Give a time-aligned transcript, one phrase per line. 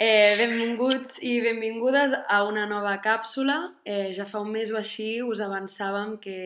[0.00, 3.56] Eh, benvinguts i benvingudes a una nova càpsula.
[3.82, 6.36] Eh, ja fa un mes o així us avançàvem que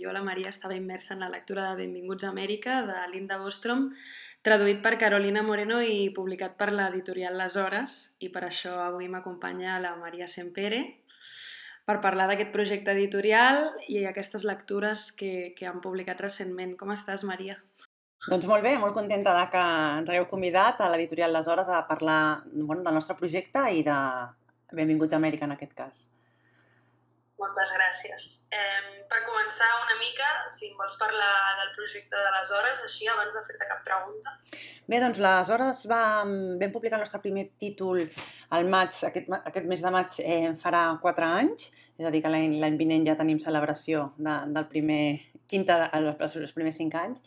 [0.00, 3.90] jo, la Maria, estava immersa en la lectura de Benvinguts a Amèrica, de Linda Bostrom,
[4.40, 9.76] traduït per Carolina Moreno i publicat per l'editorial Les Hores, i per això avui m'acompanya
[9.84, 10.82] la Maria Sempere
[11.84, 16.78] per parlar d'aquest projecte editorial i aquestes lectures que, que han publicat recentment.
[16.80, 17.60] Com estàs, Maria?
[18.22, 19.62] Doncs molt bé, molt contenta de que
[19.98, 22.22] ens hagueu convidat a l'editorial Les Hores a parlar
[22.52, 23.98] bueno, del nostre projecte i de
[24.78, 26.04] Benvingut a Amèrica en aquest cas.
[27.42, 28.26] Moltes gràcies.
[28.54, 33.08] Eh, per començar una mica, si em vols parlar del projecte de les hores, així,
[33.10, 34.36] abans de fer-te cap pregunta.
[34.86, 38.04] Bé, doncs les hores va, vam publicar el nostre primer títol
[38.54, 42.30] al maig, aquest, aquest mes de maig eh, farà quatre anys, és a dir, que
[42.30, 45.02] l'any vinent ja tenim celebració de, del primer
[45.52, 47.22] quinta, els, els primers cinc anys.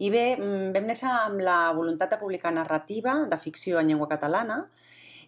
[0.00, 4.10] I bé, mm, vam néixer amb la voluntat de publicar narrativa de ficció en llengua
[4.10, 4.64] catalana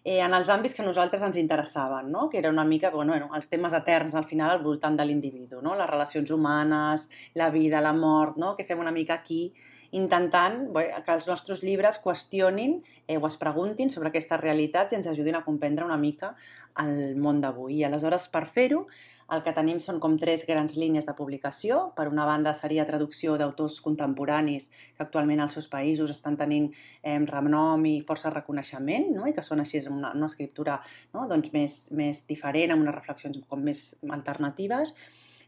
[0.03, 2.29] eh, en els àmbits que nosaltres ens interessaven, no?
[2.29, 5.75] que era una mica bueno, els temes eterns al final al voltant de l'individu, no?
[5.75, 8.55] les relacions humanes, la vida, la mort, no?
[8.55, 9.53] que fem una mica aquí
[9.91, 14.99] intentant bé, que els nostres llibres qüestionin eh, o es preguntin sobre aquestes realitats i
[14.99, 16.35] ens ajudin a comprendre una mica
[16.79, 17.79] el món d'avui.
[17.79, 18.85] I aleshores, per fer-ho,
[19.35, 21.79] el que tenim són com tres grans línies de publicació.
[21.97, 26.69] Per una banda seria traducció d'autors contemporanis que actualment als seus països estan tenint
[27.03, 29.27] eh, renom i força reconeixement no?
[29.29, 30.79] i que són així una, una escriptura
[31.13, 31.27] no?
[31.31, 34.95] doncs més, més diferent, amb unes reflexions com més alternatives.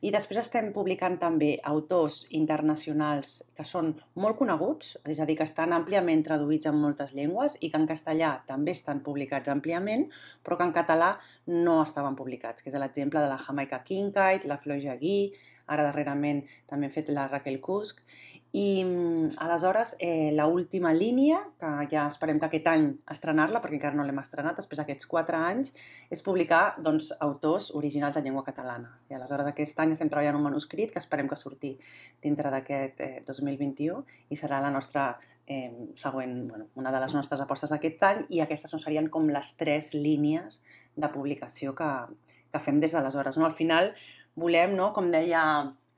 [0.02, 3.92] I després estem publicant també autors internacionals que són
[4.24, 7.86] molt coneguts, és a dir, que estan àmpliament traduïts en moltes llengües i que en
[7.92, 10.08] castellà també estan publicats àmpliament,
[10.42, 11.12] però que en català
[11.54, 15.36] no estaven publicats, que és l'exemple de la Jamaica Kincaid, la Flor Jagui,
[15.72, 18.04] ara darrerament també hem fet la Raquel Cusk,
[18.52, 23.78] i mm, aleshores eh, la última línia, que ja esperem que aquest any estrenar-la, perquè
[23.80, 25.72] encara no l'hem estrenat, després d'aquests quatre anys,
[26.12, 28.92] és publicar doncs, autors originals en llengua catalana.
[29.08, 31.78] I aleshores aquest any estem treballant un manuscrit que esperem que surti
[32.24, 35.14] dintre d'aquest eh, 2021 i serà la nostra
[35.48, 39.32] eh, següent, bueno, una de les nostres apostes d'aquest any i aquestes no serien com
[39.32, 40.60] les tres línies
[40.96, 41.92] de publicació que,
[42.52, 43.40] que fem des d'aleshores.
[43.40, 43.48] No?
[43.48, 43.94] Al final,
[44.36, 45.44] volem, no, com deia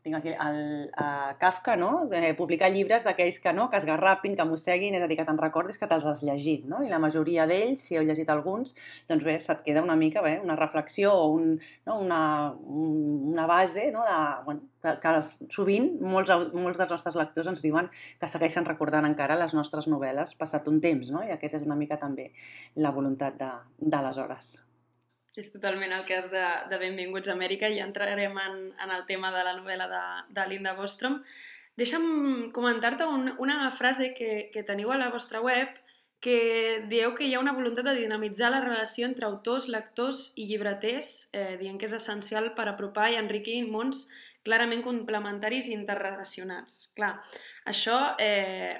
[0.04, 2.06] tinc aquí el, a Kafka, no?
[2.12, 5.26] De publicar llibres d'aquells que no, que es garrapin, que mosseguin, és a dir, que
[5.28, 6.82] te'n recordis que te'ls has llegit, no?
[6.84, 8.76] I la majoria d'ells, si heu llegit alguns,
[9.10, 11.56] doncs bé, se't queda una mica bé, una reflexió o un,
[11.88, 11.98] no?
[12.04, 12.20] una,
[12.52, 14.04] una base no?
[14.10, 15.16] de, bueno, que, que
[15.56, 17.88] sovint molts, molts dels nostres lectors ens diuen
[18.20, 21.24] que segueixen recordant encara les nostres novel·les passat un temps, no?
[21.24, 22.34] I aquest és una mica també
[22.76, 24.54] la voluntat de, de les hores.
[25.36, 29.06] És totalment el cas de, de Benvinguts a Amèrica i ja entrarem en, en el
[29.10, 30.04] tema de la novel·la de,
[30.36, 31.22] de Linda Bostrom.
[31.80, 35.74] Deixa'm comentar-te un, una frase que, que teniu a la vostra web
[36.24, 40.46] que dieu que hi ha una voluntat de dinamitzar la relació entre autors, lectors i
[40.48, 44.06] llibreters, eh, dient que és essencial per apropar i enriquir mons
[44.48, 46.94] clarament complementaris i interrelacionats.
[46.96, 47.18] Clar,
[47.68, 48.78] això eh,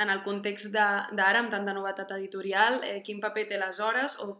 [0.00, 4.30] en el context d'ara, amb tanta novetat editorial, eh, quin paper té les hores o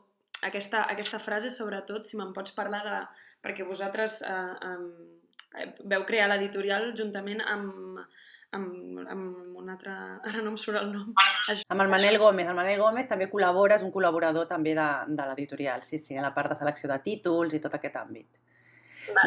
[0.46, 2.98] aquesta, aquesta frase, sobretot, si me'n pots parlar de...
[3.42, 8.00] perquè vosaltres eh, eh, veu crear l'editorial juntament amb,
[8.56, 9.94] amb, amb un altre...
[10.30, 11.12] Ara no em surt el nom.
[11.68, 12.48] Amb el Manel Gómez.
[12.48, 16.26] El Manel Gómez també col·labora, és un col·laborador també de, de l'editorial, sí, sí, a
[16.26, 18.42] la part de selecció de títols i tot aquest àmbit.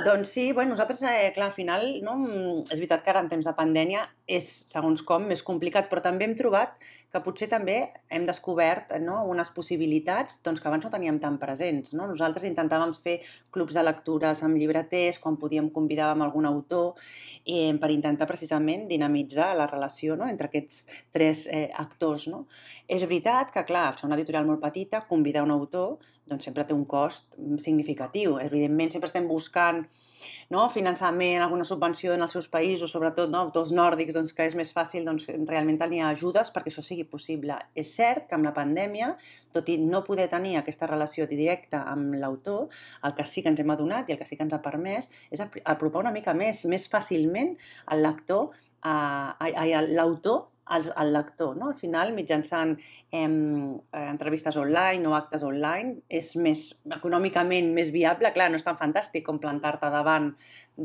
[0.06, 2.16] Doncs sí, bueno, nosaltres, eh, clar, al final, no,
[2.70, 6.28] és veritat que ara en temps de pandèmia és, segons com, més complicat, però també
[6.28, 6.76] hem trobat
[7.12, 7.78] que potser també
[8.14, 11.96] hem descobert no, unes possibilitats doncs, que abans no teníem tan presents.
[11.98, 12.08] No?
[12.12, 13.18] Nosaltres intentàvem fer
[13.52, 17.02] clubs de lectures amb llibreters, quan podíem convidàvem algun autor,
[17.44, 22.30] eh, per intentar precisament dinamitzar la relació no, entre aquests tres eh, actors.
[22.32, 22.46] No?
[22.88, 26.00] És veritat que, clar, ser una editorial molt petita, convidar un autor
[26.32, 28.38] doncs sempre té un cost significatiu.
[28.42, 29.84] Evidentment, sempre estem buscant
[30.52, 34.56] no, finançament, alguna subvenció en els seus països, sobretot no, autors nòrdics, doncs, que és
[34.60, 37.56] més fàcil doncs, realment tenir ajudes perquè això sigui possible.
[37.76, 39.14] És cert que amb la pandèmia,
[39.56, 42.68] tot i no poder tenir aquesta relació directa amb l'autor,
[43.08, 45.10] el que sí que ens hem adonat i el que sí que ens ha permès
[45.32, 47.56] és apropar una mica més, més fàcilment
[47.96, 48.52] el lector
[48.82, 51.56] l'autor al, al lector.
[51.58, 51.70] No?
[51.70, 52.76] Al final, mitjançant
[53.12, 53.28] eh,
[54.02, 56.68] entrevistes online o actes online, és més
[56.98, 58.32] econòmicament més viable.
[58.36, 60.32] Clar, no és tan fantàstic com plantar-te davant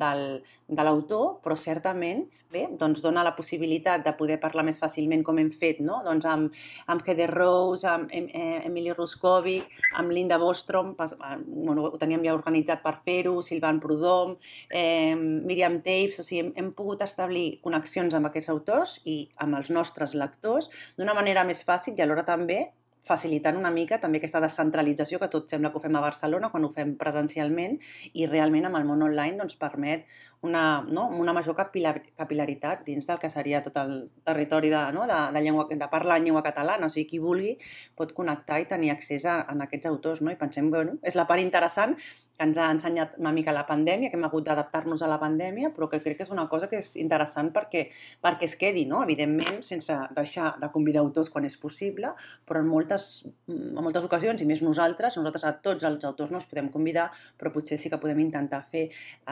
[0.00, 0.22] del,
[0.68, 5.38] de l'autor, però certament bé, doncs dona la possibilitat de poder parlar més fàcilment com
[5.40, 6.00] hem fet no?
[6.06, 6.56] doncs amb,
[6.92, 9.58] amb Heather Rose, amb eh, Emily Ruscovi,
[10.00, 14.36] amb Linda Bostrom, pas, eh, bueno, ho teníem ja organitzat per fer-ho, Silvan Prudom,
[14.70, 19.58] eh, Miriam Tapes, o sigui, hem, hem pogut establir connexions amb aquests autors i amb
[19.60, 22.66] els nostres lectors d'una manera més fàcil i alhora també
[23.06, 26.66] facilitant una mica també aquesta descentralització que tot sembla que ho fem a Barcelona quan
[26.66, 27.78] ho fem presencialment
[28.14, 30.06] i realment amb el món online doncs, permet
[30.46, 31.08] una, no?
[31.22, 33.96] una major capilar, capilaritat dins del que seria tot el
[34.26, 35.06] territori de, no?
[35.10, 36.86] de, de, llengua, de parla en llengua catalana.
[36.86, 37.56] O sigui, qui vulgui
[37.98, 40.22] pot connectar i tenir accés a, a aquests autors.
[40.22, 40.32] No?
[40.32, 41.96] I pensem bueno, és la part interessant
[42.36, 45.70] que ens ha ensenyat una mica la pandèmia, que hem hagut d'adaptar-nos a la pandèmia,
[45.74, 47.86] però que crec que és una cosa que és interessant perquè,
[48.22, 49.02] perquè es quedi, no?
[49.06, 52.12] evidentment, sense deixar de convidar autors quan és possible,
[52.48, 53.08] però en moltes,
[53.48, 57.08] en moltes ocasions, i més nosaltres, nosaltres a tots els autors no els podem convidar,
[57.40, 58.86] però potser sí que podem intentar fer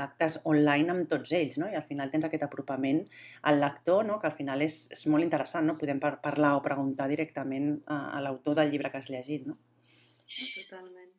[0.06, 1.68] actes online amb tots ells, no?
[1.70, 3.02] i al final tens aquest apropament
[3.50, 4.18] al lector, no?
[4.20, 5.78] que al final és, és molt interessant, no?
[5.80, 9.46] podem par parlar o preguntar directament a, a l'autor del llibre que has llegit.
[9.50, 9.58] No?
[10.24, 11.12] Totalment.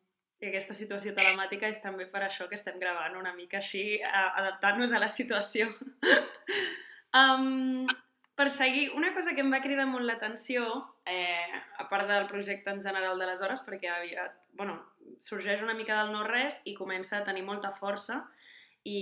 [0.44, 4.92] I aquesta situació telemàtica és també per això que estem gravant una mica així, adaptant-nos
[4.94, 5.70] a la situació.
[7.22, 7.80] um,
[8.36, 10.66] per seguir, una cosa que em va cridar molt l'atenció,
[11.08, 14.76] eh, a part del projecte en general de les hores, perquè aviat, bueno,
[15.24, 18.26] sorgeix una mica del no-res i comença a tenir molta força
[18.86, 19.00] i,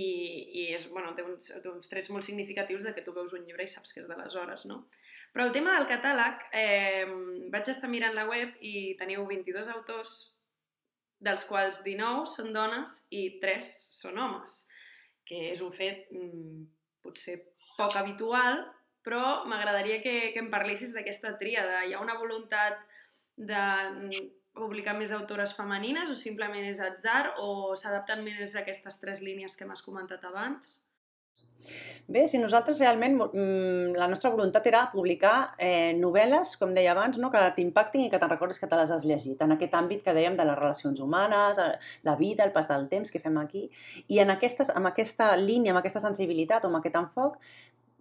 [0.60, 3.44] i és, bueno, té, uns, té uns trets molt significatius de que tu veus un
[3.44, 4.84] llibre i saps que és de les hores, no?
[5.34, 7.04] Però el tema del catàleg, eh,
[7.52, 10.14] vaig estar mirant la web i teniu 22 autors
[11.24, 14.62] dels quals 19 són dones i 3 són homes,
[15.28, 16.64] que és un fet mmm,
[17.04, 17.36] potser
[17.76, 18.62] poc habitual,
[19.04, 21.82] però m'agradaria que, que em parlessis d'aquesta tríada.
[21.84, 22.80] Hi ha una voluntat
[23.36, 29.00] de mm, publicar més autores femenines o simplement és atzar o s'adapten més a aquestes
[29.02, 30.78] tres línies que m'has comentat abans?
[32.14, 37.18] Bé, si nosaltres realment, mm, la nostra voluntat era publicar eh, novel·les, com deia abans,
[37.18, 37.30] no?
[37.32, 40.14] que t'impactin i que te'n recordis que te les has llegit, en aquest àmbit que
[40.14, 41.58] dèiem de les relacions humanes,
[42.06, 43.64] la vida, el pas del temps que fem aquí,
[44.06, 47.40] i en aquestes, amb aquesta línia, amb aquesta sensibilitat o amb aquest enfoc,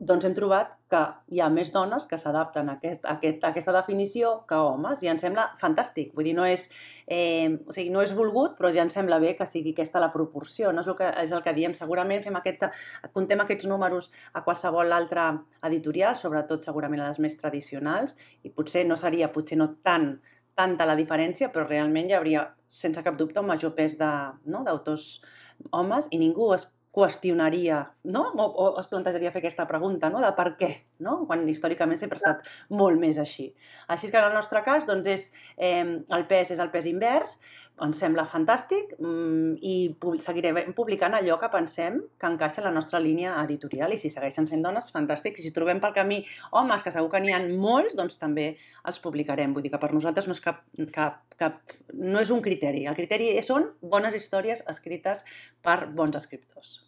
[0.09, 0.99] doncs hem trobat que
[1.33, 5.03] hi ha més dones que s'adapten a, aquest, a, aquest, a aquesta definició que homes
[5.03, 6.11] i ens sembla fantàstic.
[6.17, 6.67] Vull dir, no és,
[7.07, 10.11] eh, o sigui, no és volgut, però ja ens sembla bé que sigui aquesta la
[10.13, 10.73] proporció.
[10.75, 11.75] No és el que, és el que diem.
[11.77, 12.67] Segurament fem aquest,
[13.15, 15.29] contem aquests números a qualsevol altra
[15.69, 20.13] editorial, sobretot segurament a les més tradicionals, i potser no seria, potser no tant
[20.53, 25.79] tanta la diferència, però realment hi hauria, sense cap dubte, un major pes d'autors no?
[25.79, 28.21] homes i ningú es qüestionaria, no?
[28.37, 30.21] O, o es plantejaria fer aquesta pregunta, no?
[30.21, 30.69] De per què,
[31.01, 31.23] no?
[31.29, 32.51] Quan històricament sempre ha estat
[32.81, 33.47] molt més així.
[33.93, 35.25] Així que en el nostre cas, doncs, és,
[35.57, 35.81] eh,
[36.17, 37.39] el pes és el pes invers,
[37.81, 39.75] ens sembla fantàstic mm, i
[40.21, 44.47] seguirem publicant allò que pensem que encaixa en la nostra línia editorial i si segueixen
[44.47, 45.39] sent dones, fantàstic.
[45.39, 46.21] I si trobem pel camí
[46.51, 48.51] homes, que segur que n'hi ha molts, doncs també
[48.89, 49.55] els publicarem.
[49.57, 52.85] Vull dir que per nosaltres no és, cap, cap, cap, no és un criteri.
[52.85, 55.25] El criteri són bones històries escrites
[55.65, 56.79] per bons escriptors.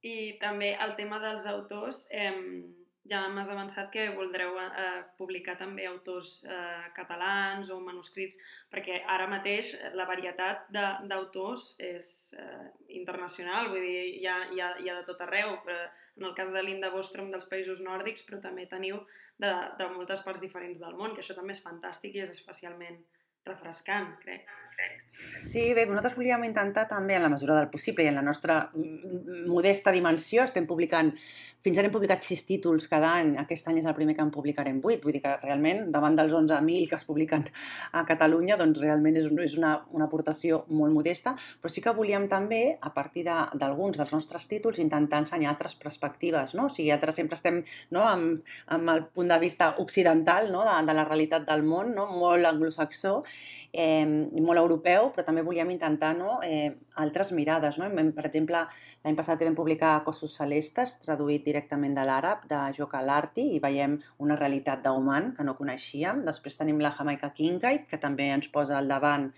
[0.00, 2.06] I també el tema dels autors...
[2.10, 2.78] Eh
[3.08, 8.36] ja m'has avançat que voldreu eh, publicar també autors eh, catalans o manuscrits,
[8.72, 12.66] perquè ara mateix la varietat d'autors és eh,
[13.00, 15.78] internacional, vull dir, hi ha, hi, ha, hi ha de tot arreu, però
[16.20, 19.00] en el cas de l'Inda Vostrom dels països nòrdics, però també teniu
[19.38, 23.00] de, de moltes parts diferents del món, que això també és fantàstic i és especialment
[23.46, 24.48] refrescant, crec.
[25.20, 28.62] Sí, bé, nosaltres volíem intentar també, en la mesura del possible i en la nostra
[29.50, 31.10] modesta dimensió, estem publicant,
[31.60, 34.30] fins ara hem publicat sis títols cada any, aquest any és el primer que en
[34.32, 37.44] publicarem vuit, vull dir que realment, davant dels 11.000 que es publiquen
[37.98, 42.30] a Catalunya, doncs realment és, és una, una aportació molt modesta, però sí que volíem
[42.32, 46.70] també, a partir d'alguns de, dels nostres títols, intentar ensenyar altres perspectives, no?
[46.70, 47.60] O sigui, altres sempre estem
[47.92, 50.64] no, amb, amb el punt de vista occidental no?
[50.64, 52.08] de, de la realitat del món, no?
[52.14, 53.18] molt anglosaxó,
[53.72, 57.78] eh, molt europeu, però també volíem intentar no, eh, altres mirades.
[57.78, 57.88] No?
[58.16, 58.64] Per exemple,
[59.04, 63.98] l'any passat vam publicar Cossos Celestes, traduït directament de l'àrab, de Joka Larti, i veiem
[64.18, 66.24] una realitat d'Oman que no coneixíem.
[66.26, 69.30] Després tenim la Jamaica Kincaid, que també ens posa al davant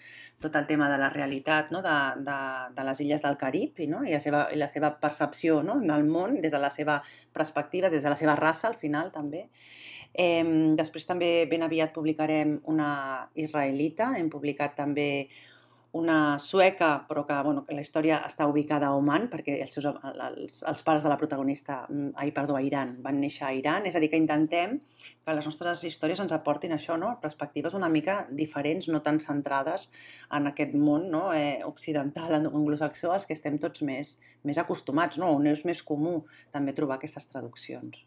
[0.43, 1.81] tot el tema de la realitat no?
[1.83, 1.97] de,
[2.27, 2.39] de,
[2.75, 4.03] de les illes del Carib i, no?
[4.03, 5.79] I, la seva, i la seva percepció no?
[5.81, 6.99] del món des de la seva
[7.33, 9.47] perspectiva, des de la seva raça al final també.
[10.13, 10.45] Eh,
[10.77, 12.91] després també ben aviat publicarem una
[13.35, 15.09] israelita, hem publicat també
[15.93, 19.85] una sueca, però que, bueno, que la història està ubicada a Oman, perquè els, seus,
[19.93, 23.85] els, els pares de la protagonista, mm, ai, perdó, a Iran, van néixer a Iran,
[23.87, 24.79] és a dir, que intentem
[25.25, 27.13] que les nostres històries ens aportin això, no?
[27.21, 29.91] perspectives una mica diferents, no tan centrades
[30.33, 31.27] en aquest món no?
[31.37, 34.17] eh, occidental, anglosaxó, als que estem tots més,
[34.49, 35.35] més acostumats, no?
[35.37, 36.23] on és més comú
[36.57, 38.01] també trobar aquestes traduccions.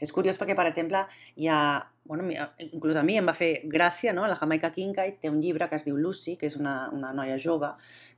[0.00, 1.04] És curiós perquè, per exemple,
[1.36, 1.60] hi ha
[2.06, 2.24] bueno,
[2.58, 4.26] inclús a mi em va fer gràcia, no?
[4.30, 7.36] La Jamaica Kincaid té un llibre que es diu Lucy, que és una, una noia
[7.42, 7.72] jove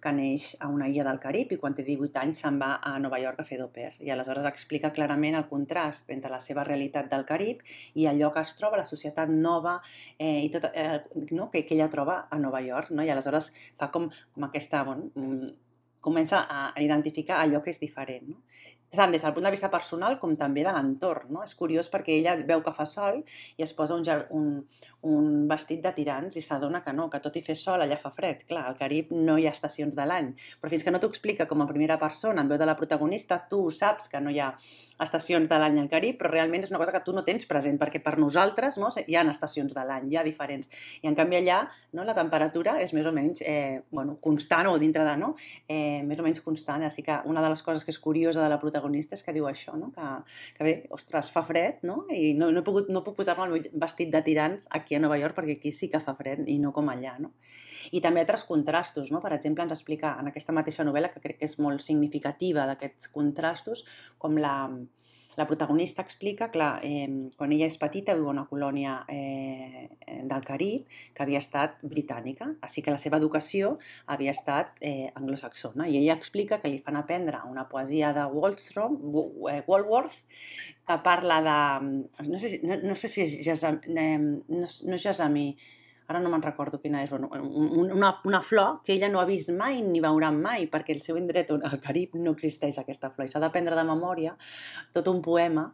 [0.04, 2.96] que neix a una illa del Carib i quan té 18 anys se'n va a
[3.02, 3.90] Nova York a fer d'oper.
[4.04, 7.62] I aleshores explica clarament el contrast entre la seva realitat del Carib
[7.94, 9.78] i allò que es troba, la societat nova
[10.18, 11.48] eh, i tot, eh, no?
[11.50, 12.92] que, que ella troba a Nova York.
[12.92, 13.06] No?
[13.06, 14.84] I aleshores fa com, com aquesta...
[14.84, 15.56] Bueno, mm,
[16.08, 18.28] comença a identificar allò que és diferent.
[18.30, 18.38] No?
[18.96, 21.28] Tant des del punt de vista personal com també de l'entorn.
[21.34, 21.44] No?
[21.44, 23.20] És curiós perquè ella veu que fa sol
[23.56, 24.46] i es posa un, un,
[25.08, 28.10] un vestit de tirants i s'adona que no, que tot i fer sol allà fa
[28.14, 28.44] fred.
[28.48, 31.46] Clar, al Carib no hi ha estacions de l'any, però fins que no t'ho explica
[31.46, 34.54] com a primera persona, en veu de la protagonista, tu saps que no hi ha
[35.04, 37.78] estacions de l'any al Carib, però realment és una cosa que tu no tens present,
[37.78, 40.72] perquè per nosaltres no, hi ha estacions de l'any, hi ha diferents.
[41.04, 41.60] I en canvi allà
[41.92, 45.34] no, la temperatura és més o menys eh, bueno, constant o dintre de, no?
[45.68, 48.48] Eh, més o menys constant, així que una de les coses que és curiosa de
[48.48, 49.90] la protagonista protagonista és que diu això, no?
[49.94, 50.08] que,
[50.56, 52.04] que bé, ostres, fa fred, no?
[52.14, 55.18] I no, no, he pogut, no puc posar-me el vestit de tirants aquí a Nova
[55.18, 57.32] York perquè aquí sí que fa fred i no com allà, no?
[57.92, 59.20] I també altres contrastos, no?
[59.24, 63.10] Per exemple, ens explica en aquesta mateixa novel·la, que crec que és molt significativa d'aquests
[63.14, 63.84] contrastos,
[64.18, 64.54] com la,
[65.36, 69.88] la protagonista explica, clar, eh, quan ella és petita viu a una colònia eh,
[70.30, 75.86] del Carib que havia estat britànica, així que la seva educació havia estat eh, anglosaxona.
[75.86, 78.98] I ella explica que li fan aprendre una poesia de Wallstrom,
[79.52, 80.22] eh, Walworth,
[80.88, 81.58] que parla de...
[82.28, 85.50] No sé, no, no sé si és Jasami, eh, no, no és Jasami,
[86.08, 87.28] ara no me'n recordo quina és, bueno,
[87.84, 91.20] una, una flor que ella no ha vist mai ni veurà mai, perquè el seu
[91.20, 94.34] indret al Carib no existeix aquesta flor i s'ha d'aprendre de memòria
[94.96, 95.68] tot un poema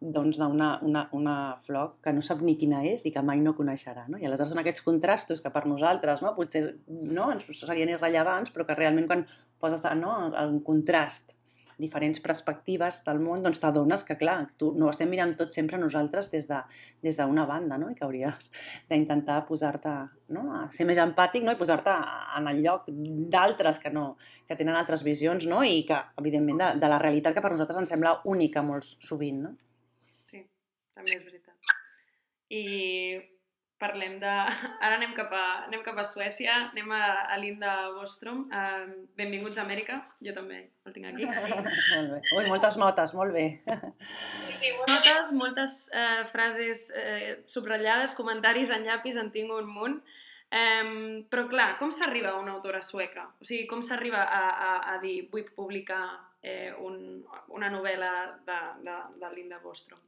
[0.00, 3.52] doncs d'una una, una flor que no sap ni quina és i que mai no
[3.58, 4.06] coneixerà.
[4.08, 4.16] No?
[4.16, 6.32] I aleshores són aquests contrastos que per nosaltres no?
[6.38, 9.26] potser no, ens serien irrellevants, però que realment quan
[9.60, 11.36] poses no, en contrast
[11.80, 16.30] diferents perspectives del món, doncs t'adones que, clar, tu no estem mirant tot sempre nosaltres
[16.32, 16.62] des d'una
[17.02, 17.18] de, des
[17.50, 17.90] banda, no?
[17.90, 18.50] I que hauries
[18.90, 19.94] d'intentar posar-te,
[20.36, 20.44] no?
[20.58, 21.56] A ser més empàtic, no?
[21.56, 21.96] I posar-te
[22.38, 22.86] en el lloc
[23.34, 24.06] d'altres que no,
[24.46, 25.64] que tenen altres visions, no?
[25.64, 29.42] I que, evidentment, de, de la realitat que per nosaltres ens sembla única molt sovint,
[29.48, 29.56] no?
[30.30, 30.44] Sí,
[30.94, 31.76] també és veritat.
[32.50, 32.64] I
[33.80, 34.30] parlem de...
[34.84, 38.44] Ara anem cap a, anem cap a Suècia, anem a, a Linda Bostrom.
[38.52, 41.26] Uh, benvinguts a Amèrica, jo també el tinc aquí.
[41.96, 42.22] molt bé.
[42.36, 43.46] Ui, moltes notes, molt bé.
[44.48, 50.00] Sí, notes, moltes uh, frases uh, subratllades, comentaris en llapis, en tinc un munt.
[50.50, 53.28] Um, però clar, com s'arriba a una autora sueca?
[53.38, 56.02] O sigui, com s'arriba a, a, a dir vull publicar
[56.42, 57.22] eh, un,
[57.54, 58.10] una novel·la
[58.46, 60.00] de, de, de Linda Bostrom?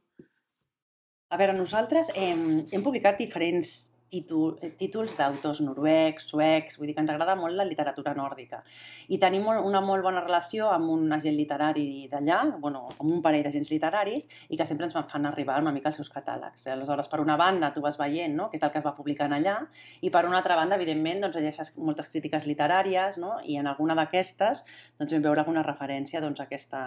[1.33, 3.73] A veure, nosaltres hem, hem publicat diferents
[4.13, 8.61] títol, eh, títols d'autors noruecs, suecs, vull dir que ens agrada molt la literatura nòrdica.
[9.09, 13.45] I tenim una molt bona relació amb un agent literari d'allà, bueno, amb un parell
[13.47, 16.67] d'agents literaris, i que sempre ens fan arribar una mica els seus catàlegs.
[16.75, 18.49] Aleshores, per una banda, tu vas veient no?
[18.51, 19.55] que és el que es va publicant allà,
[20.01, 23.39] i per una altra banda, evidentment, doncs, llegeixes moltes crítiques literàries, no?
[23.43, 24.63] i en alguna d'aquestes
[24.99, 26.83] doncs, vam veure alguna referència doncs, a, aquesta,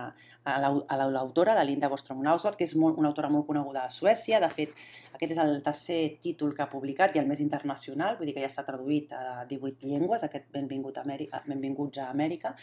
[0.47, 4.40] a l'autora, la Linda Bostrom Nausgaard, que és molt, una autora molt coneguda a Suècia.
[4.42, 4.75] De fet,
[5.16, 8.45] aquest és el tercer títol que ha publicat i el més internacional, vull dir que
[8.45, 12.55] ja està traduït a 18 llengües, aquest Benvingut a Amèrica, Benvinguts a Amèrica.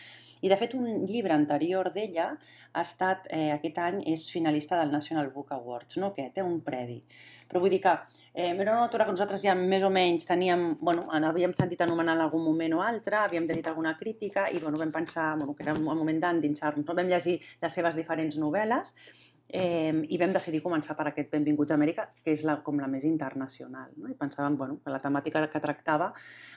[0.42, 4.94] I, de fet, un llibre anterior d'ella ha estat, eh, aquest any, és finalista del
[4.94, 7.02] National Book Awards, no aquest, té un previ.
[7.50, 7.92] Però vull dir que
[8.34, 12.16] eh, era una autora que nosaltres ja més o menys teníem, bueno, havíem sentit anomenar
[12.18, 15.68] en algun moment o altre, havíem llegit alguna crítica i bueno, vam pensar bueno, que
[15.68, 16.96] era un moment d'endinsar-nos.
[16.98, 18.96] Vam llegir les seves diferents novel·les
[19.50, 22.88] Eh, I vam decidir començar per aquest Benvinguts a Amèrica, que és la, com la
[22.90, 23.92] més internacional.
[23.98, 24.10] No?
[24.10, 26.12] I pensàvem bueno, que la temàtica que tractava,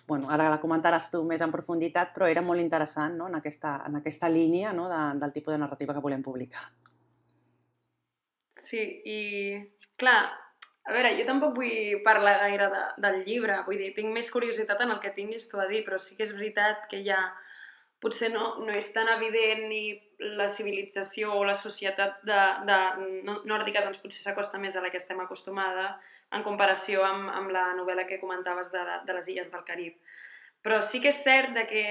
[0.09, 3.29] bueno, ara la comentaràs tu més en profunditat, però era molt interessant no?
[3.29, 4.89] en, aquesta, en aquesta línia no?
[4.89, 6.71] de, del tipus de narrativa que volem publicar.
[8.57, 9.19] Sí, i
[10.01, 10.21] clar,
[10.87, 14.81] a veure, jo tampoc vull parlar gaire de, del llibre, vull dir, tinc més curiositat
[14.87, 17.21] en el que tinguis tu a dir, però sí que és veritat que ha
[18.01, 19.83] potser no, no és tan evident ni
[20.19, 22.77] la civilització o la societat de, de
[23.49, 25.91] nòrdica doncs potser s'acosta més a la que estem acostumada
[26.33, 29.99] en comparació amb, amb la novel·la que comentaves de, de les illes del Carib.
[30.65, 31.85] Però sí que és cert de que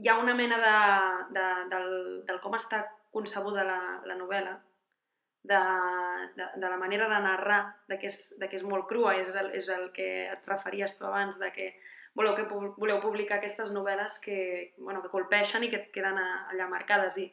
[0.00, 0.78] hi ha una mena de,
[1.36, 1.92] de, del,
[2.26, 2.82] del com està
[3.12, 4.56] concebuda la, la novel·la,
[5.42, 5.60] de,
[6.36, 9.32] de, de la manera de narrar, de que és, de que és molt crua, és
[9.34, 11.72] el, és el que et referies tu abans, de que
[12.14, 14.40] voleu, que voleu publicar aquestes novel·les que,
[14.78, 17.18] bueno, que colpeixen i que et queden allà marcades.
[17.22, 17.28] I,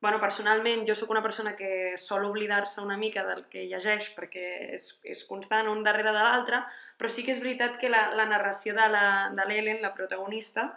[0.00, 4.46] bueno, personalment, jo sóc una persona que sol oblidar-se una mica del que llegeix perquè
[4.76, 6.62] és, és constant un darrere de l'altre,
[6.98, 10.70] però sí que és veritat que la, la narració de l'Ellen, la, la protagonista,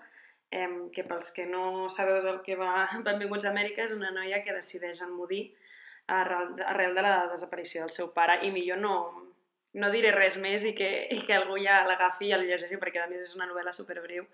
[0.52, 4.44] eh, que pels que no sabeu del que va Benvinguts a Amèrica, és una noia
[4.44, 5.44] que decideix enmudir
[6.10, 8.96] arrel, arrel de la desaparició del seu pare i millor no,
[9.74, 13.04] no diré res més i que, i que algú ja l'agafi i el llegeixi perquè
[13.04, 14.26] a més és una novel·la superbreu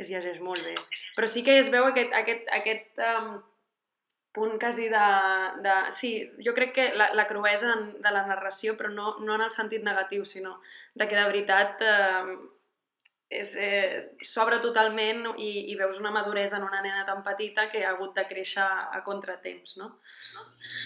[0.00, 0.74] es llegeix molt bé.
[1.16, 3.34] Però sí que es veu aquest, aquest, aquest um,
[4.32, 5.04] punt quasi de,
[5.64, 5.76] de...
[5.94, 9.52] Sí, jo crec que la, la cruesa de la narració, però no, no en el
[9.54, 10.58] sentit negatiu, sinó
[10.94, 12.32] de que de veritat eh,
[13.32, 17.84] és, eh, s'obre totalment i, i veus una maduresa en una nena tan petita que
[17.84, 19.92] ha hagut de créixer a contratemps, no?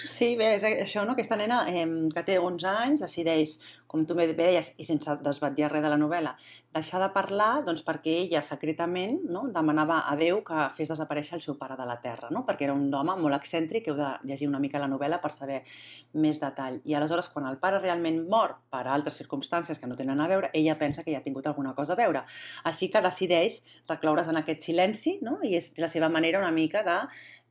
[0.06, 1.16] Sí, bé, és això, no?
[1.16, 3.58] Aquesta nena eh, que té 11 anys decideix,
[3.96, 6.34] com tu bé deies, i sense desvetllar res de la novel·la,
[6.76, 9.46] deixar de parlar doncs, perquè ella secretament no?
[9.54, 12.44] demanava a Déu que fes desaparèixer el seu pare de la Terra, no?
[12.48, 15.62] perquè era un home molt excèntric, heu de llegir una mica la novel·la per saber
[16.26, 16.80] més detall.
[16.84, 20.52] I aleshores, quan el pare realment mor per altres circumstàncies que no tenen a veure,
[20.52, 22.26] ella pensa que ja ha tingut alguna cosa a veure.
[22.68, 25.38] Així que decideix recloure's en aquest silenci no?
[25.42, 27.00] i és la seva manera una mica de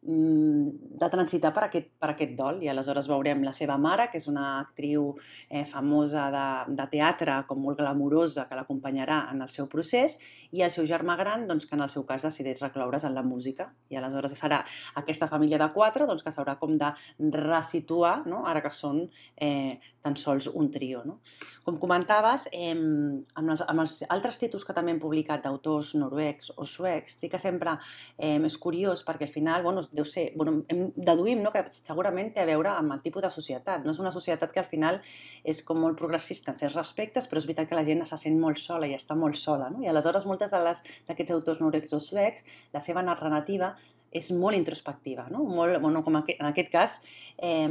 [0.06, 2.62] de transitar per aquest, per aquest dol.
[2.62, 5.12] I aleshores veurem la seva mare, que és una actriu
[5.50, 6.48] eh, famosa de,
[6.78, 10.20] de teatre, com molt glamurosa, que l'acompanyarà en el seu procés,
[10.56, 13.24] i el seu germà gran, doncs, que en el seu cas decideix recloure's en la
[13.28, 13.68] música.
[13.92, 14.62] I aleshores serà
[15.02, 16.92] aquesta família de quatre doncs, que s'haurà com de
[17.36, 18.46] resituar, no?
[18.48, 19.04] ara que són
[19.36, 21.02] eh, tan sols un trio.
[21.06, 21.18] No?
[21.66, 26.54] Com comentaves, eh, amb, els, amb els altres títols que també hem publicat d'autors noruecs
[26.56, 27.76] o suecs, sí que sempre
[28.18, 32.32] eh, és curiós perquè al final, bueno, deu ser, bueno, hem, deduïm no, que segurament
[32.36, 33.84] té a veure amb el tipus de societat.
[33.84, 35.02] No és una societat que al final
[35.44, 38.38] és com molt progressista en certs respectes, però és veritat que la gent se sent
[38.40, 39.72] molt sola i està molt sola.
[39.74, 39.82] No?
[39.82, 43.74] I aleshores moltes d'aquests autors noruecs o suecs, la seva narrativa
[44.16, 45.44] és molt introspectiva, no?
[45.44, 46.98] molt, bueno, com en aquest cas,
[47.38, 47.68] eh,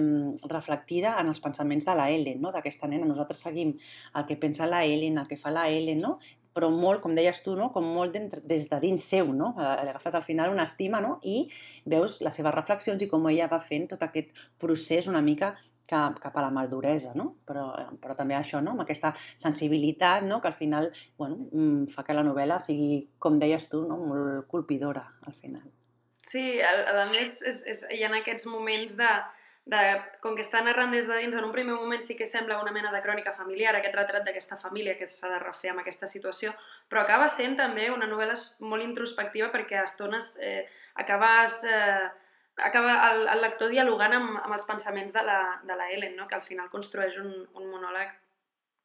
[0.51, 2.53] reflectida en els pensaments de la Ellen, no?
[2.53, 3.09] d'aquesta nena.
[3.09, 3.75] Nosaltres seguim
[4.15, 6.19] el que pensa la Ellen, el que fa la Ellen, no?
[6.55, 7.71] però molt, com deies tu, no?
[7.75, 9.55] com molt des de dins seu, no?
[9.59, 11.17] Agafes al final una estima no?
[11.27, 11.49] i
[11.91, 14.31] veus les seves reflexions i com ella va fent tot aquest
[14.63, 17.31] procés una mica cap, cap a la maduresa, no?
[17.47, 17.69] Però,
[18.01, 18.75] però també això, no?
[18.75, 20.41] Amb aquesta sensibilitat, no?
[20.41, 23.99] Que al final, bueno, mm, fa que la novel·la sigui, com deies tu, no?
[24.01, 25.65] Molt colpidora, al final.
[26.25, 29.11] Sí, a, a més, és, és, hi ha aquests moments de,
[29.69, 29.81] de,
[30.25, 32.73] com que està narrant des de dins, en un primer moment sí que sembla una
[32.73, 36.55] mena de crònica familiar, aquest retrat d'aquesta família que s'ha de refer amb aquesta situació,
[36.89, 40.63] però acaba sent també una novel·la molt introspectiva perquè a estones eh,
[41.05, 41.65] acabes...
[41.69, 42.13] Eh,
[42.57, 46.29] acaba el, el lector dialogant amb, amb els pensaments de la, de la Ellen, no?
[46.29, 48.13] que al final construeix un, un monòleg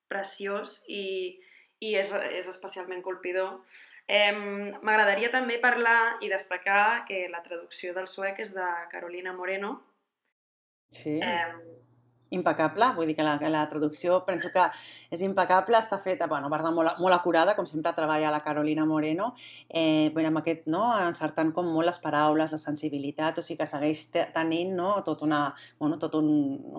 [0.10, 1.38] preciós i,
[1.80, 3.60] i és, és especialment colpidor.
[4.10, 9.78] Eh, M'agradaria també parlar i destacar que la traducció del suec és de Carolina Moreno,
[10.92, 11.20] Sí.
[11.22, 11.46] Eh,
[12.36, 14.66] impecable, vull dir que la, la traducció penso que
[15.10, 19.32] és impecable, està feta, bueno, part molt, molt acurada, com sempre treballa la Carolina Moreno,
[19.68, 23.70] eh, bueno, amb aquest, no, encertant com molt les paraules, la sensibilitat, o sigui que
[23.70, 25.42] segueix tenint, no, tot una,
[25.80, 26.30] bueno, tot un,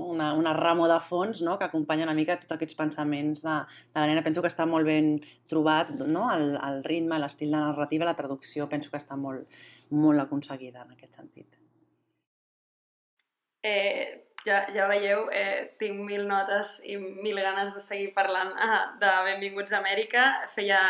[0.07, 3.57] una, una ramo de fons, no, que acompanya una mica tots aquests pensaments de,
[3.91, 4.25] de la nena.
[4.27, 5.17] Penso que està molt ben
[5.51, 9.49] trobat, no, el, el ritme, l'estil de narrativa, la traducció, penso que està molt,
[9.91, 11.57] molt aconseguida en aquest sentit.
[13.63, 18.97] Eh, ja, ja veieu, eh, tinc mil notes i mil ganes de seguir parlant ah,
[19.01, 20.27] de Benvinguts a Amèrica.
[20.55, 20.81] Feia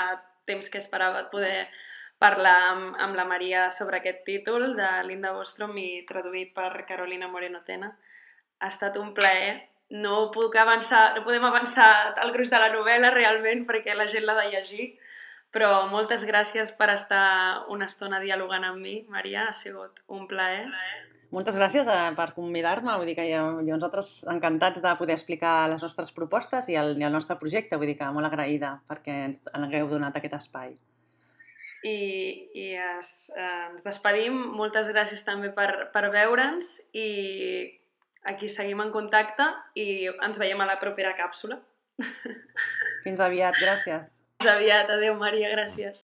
[0.48, 1.68] temps que esperava poder
[2.20, 7.30] parlar amb, amb la Maria sobre aquest títol de Linda Bostrom i traduït per Carolina
[7.32, 7.94] Moreno Tena.
[8.60, 9.66] Ha estat un plaer.
[9.90, 14.28] No puc avançar, no podem avançar el gruix de la novel·la realment perquè la gent
[14.28, 14.92] l'ha de llegir,
[15.50, 19.48] però moltes gràcies per estar una estona dialogant amb mi, Maria.
[19.48, 20.68] Ha sigut un plaer.
[20.68, 24.94] Un plaer moltes gràcies eh, per convidar-me, vull dir que jo, jo nosaltres encantats de
[24.98, 28.28] poder explicar les nostres propostes i el, i el nostre projecte, vull dir que molt
[28.28, 30.74] agraïda perquè ens hagueu donat aquest espai.
[31.86, 31.96] I,
[32.60, 34.36] i es, eh, ens despedim.
[34.58, 37.08] Moltes gràcies també per, per veure'ns i
[38.28, 39.46] aquí seguim en contacte
[39.80, 41.62] i ens veiem a la propera càpsula.
[43.06, 44.18] Fins aviat, gràcies.
[44.40, 46.04] Fins aviat, adeu Maria, gràcies.